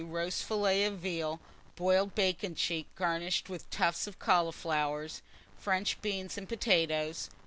[0.03, 1.39] Roast fillet of veal,
[1.75, 5.21] boiled bacon cheek garnished with tufts of cauliflowers,
[5.59, 7.29] French beans and potatoes.